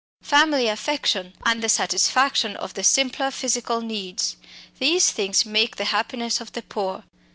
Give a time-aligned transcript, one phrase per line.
[0.23, 4.35] Family affection and the satisfaction of the simpler physical needs
[4.79, 7.03] these things make the happiness of the poor.